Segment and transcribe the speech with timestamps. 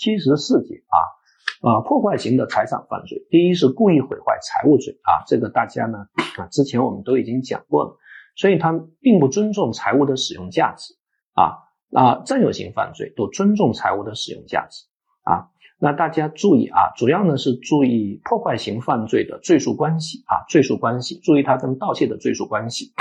[0.00, 0.96] 七十四节啊
[1.60, 6.06] 啊，破坏型的财产犯罪，第一是故意毁坏财物罪啊，这个大家呢
[6.38, 7.98] 啊之前我们都已经讲过了，
[8.34, 10.94] 所以他并不尊重财物的使用价值
[11.34, 11.58] 啊
[11.92, 14.86] 啊，占有型犯罪都尊重财物的使用价值
[15.22, 15.50] 啊。
[15.78, 22.94] 那大家注意啊，主要呢是注意破坏型犯罪的罪数关系啊，罪数关系，注意它跟盗窃的罪数关系。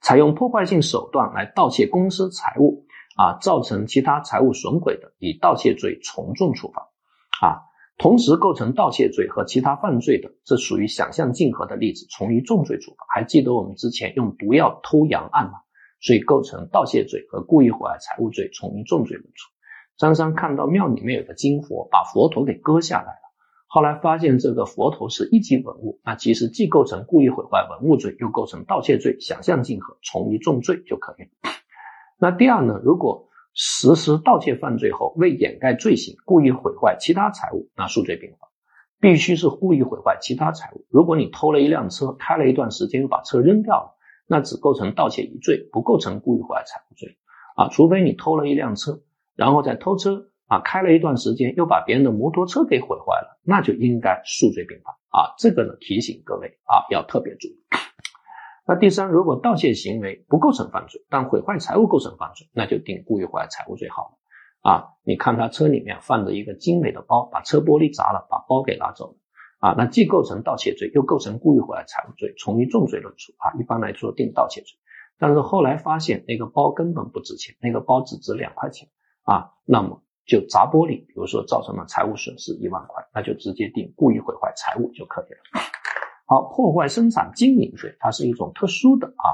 [0.00, 2.86] 采用破坏性手段来盗窃公司财物
[3.16, 6.88] 啊，造成其他财物损毁的，以盗窃罪从重处罚
[7.40, 7.68] 啊。
[7.98, 13.04] 同时构成盗窃罪和其他犯罪的，这属于想象竞合的例子，从一重罪处罚。
[13.14, 15.60] 还记得我们之前用毒药偷羊案吗？
[16.00, 19.50] 所以构成盗窃罪和故意毁坏财物罪，从一重罪论处。
[19.98, 23.22] 张三看到庙里面有个金佛，把佛头给割下来了。
[23.68, 31.51] 后来发现这个佛头是一级文物，那其实既构成故意毁坏文物罪，又构成盗窃罪，想象竞合，从一重罪就可以了。
[32.22, 38.48] 那第二呢，如果实施盗窃犯罪后为掩盖罪行，故意毁坏其他财物，那数罪并罚。
[39.00, 40.86] 必须是故意毁坏其他财物。
[40.88, 43.96] 如果你偷了一辆车，开了一段时间又把车扔掉了，
[44.28, 47.18] 那只构成盗窃一罪，不构成故意毁坏财物罪
[47.56, 47.68] 啊。
[47.70, 49.00] 除非你偷了一辆车。
[49.34, 55.34] 然后再偷车啊，开了一段时间，又把别人的摩托车给毁坏了，那就应该数罪并罚啊。
[55.38, 57.58] 这个呢，提醒各位啊，要特别注意。
[58.66, 64.02] 那第三，如果盗窃行为不构成犯罪，但毁坏财物构成犯罪，那就定故意毁坏财物罪好
[64.62, 64.88] 了啊。
[65.02, 69.16] 你看他车里面放着一个精美的包，把车玻璃砸了，把包给拿走了
[69.58, 73.52] 啊，那既构成盗窃罪，又构成故意毁坏财物罪，从一重罪论处啊。
[73.58, 74.76] 一般来说定盗窃罪，
[75.18, 78.88] 但是后来发现那个包根本不值钱，那个包只值两块钱。
[79.24, 85.62] 啊，那么就砸玻璃，比如说造成了财务损失一万块，那就直接定故意毁坏财物就可以了。
[86.32, 89.28] 好，破坏生产经营罪，它是一种特殊的啊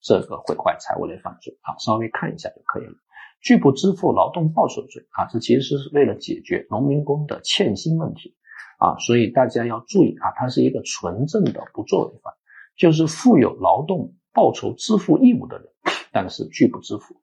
[0.00, 2.92] 这个毁坏财物类犯罪啊，稍微看一下就可以了。
[3.40, 8.36] 拒不支付劳动报酬罪啊，这其实是为了解决农民工的欠薪问题
[8.78, 12.32] 啊，所以大家要注意啊，它是一个纯正的不作为犯，
[12.76, 15.66] 就是负有劳动报酬支付义务的人，
[16.12, 17.16] 但是拒不支付。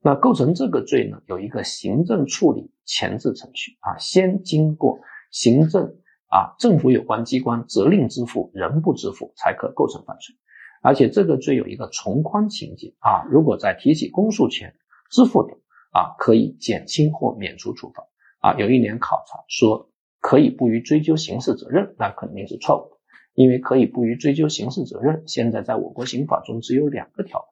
[0.00, 5.00] 那构成这个罪呢，有一个行政处理前置程序啊，先经过
[5.32, 5.92] 行政
[6.28, 10.34] 啊政府有关机关责令支付，人不支付才可构成犯罪。
[10.82, 14.74] 而且这个罪有一个从宽情节啊，如果在提起公诉前
[15.10, 15.54] 支付的
[15.92, 18.06] 啊，可以减轻或免除处罚
[18.40, 18.54] 啊。
[18.58, 22.98] 有一年考察说可以不予追究刑事责任，那肯定是错误的，
[23.34, 27.46] 因为可以不予追究刑事责任，现在在我国刑法中只有两个条。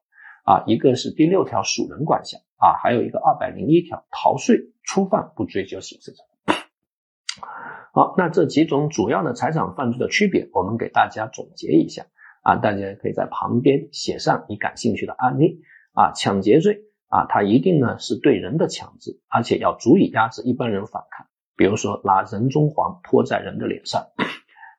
[0.44, 6.33] 啊，一个是第六条属人管辖啊，还有一个二百零一条逃税初犯不追究刑事责任。
[7.94, 12.06] 好，那这几种主要的财产犯罪的区别，我们给大家总结一下
[12.42, 15.60] 啊，大家可以在旁边写上你感兴趣的案例
[15.92, 16.10] 啊。
[16.12, 24.08] 抢劫罪啊，它一定呢是对人的强制，而且要足以压制一般人反抗，比如说拿人中黄泼在人的脸上。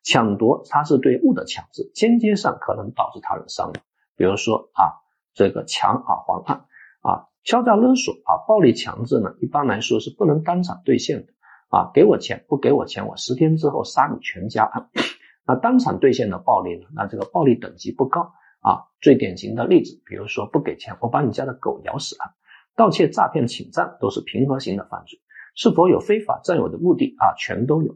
[0.04, 3.76] 抢夺它是对物的强制，间接上可能导致他人伤亡，
[4.18, 5.02] 比如说啊。
[5.38, 6.66] 这个抢耳环案
[7.02, 11.34] 啊，敲诈勒索啊，暴力强制呢，一般来说是不能当场兑现的
[11.70, 14.90] 啊，给我钱不给我钱，我十天之后杀你全家案。
[15.48, 18.86] 那当场兑现的暴力呢，那这个暴力等级不高啊。
[19.02, 22.34] 最典型的例子，比如说不给钱，我把你家的狗咬死案。
[22.76, 25.20] 盗窃、诈骗、侵占都是平和型的犯罪，
[25.56, 27.34] 是否有非法占有的目的啊？
[27.38, 27.96] 全都有，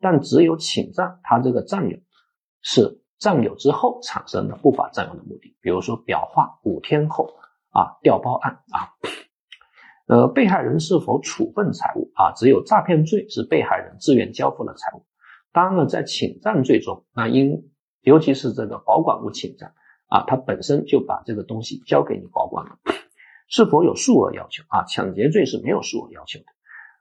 [0.00, 1.98] 但只有侵占，它这个占有
[2.62, 3.00] 是。
[3.16, 7.32] 占有之后产生的不法占有的目的，比如说表化五天后
[7.70, 8.92] 啊调包案啊，
[10.06, 12.32] 呃被害人是否处分财物啊？
[12.36, 15.04] 只有诈骗罪是被害人自愿交付了财物。
[15.52, 17.70] 当然了，在侵占罪中，那因
[18.02, 19.72] 尤其是这个保管物侵占
[20.08, 22.78] 啊，他本身就把这个东西交给你保管了。
[23.48, 24.84] 是否有数额要求啊？
[24.84, 26.46] 抢劫罪是没有数额要求的，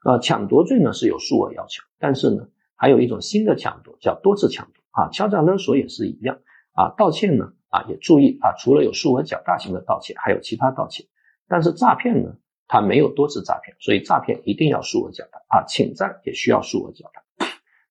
[0.05, 4.83] 呃抢夺罪呢是有数额要求，但是呢还有一种新的抢夺叫多次抢夺。
[4.91, 6.37] 啊，敲诈勒索也是一样
[6.73, 11.05] 啊，盗窃呢啊也注意啊，除了有数额较大型的盗窃，还有其他盗窃。
[11.47, 12.35] 但是诈骗呢，
[12.73, 17.21] 他没有多次诈骗，所以诈骗一定要数额较大啊，侵占也需要数额较大。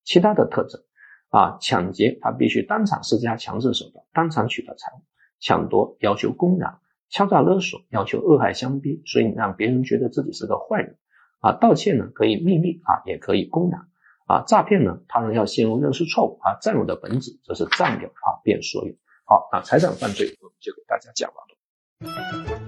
[0.02, 0.82] 其他的特征
[1.30, 4.98] 啊，抢劫他必须当场施加强制手段，当场取得财物；
[5.38, 6.80] 抢夺要求公然；
[7.10, 10.98] 敲诈勒索要求恶害相逼，所以你让别人觉得自己是个坏人
[11.38, 11.52] 啊。
[11.52, 13.86] 盗窃呢可以秘密啊，也可以公然。
[14.26, 14.98] 啊，诈骗呢？
[15.06, 18.92] 他人要陷入认识错误啊，占有的本质则是占有啊，变所有。
[19.26, 22.61] 好，那财产犯罪我们就给大家讲完了。